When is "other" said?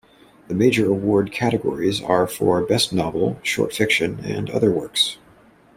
4.49-4.71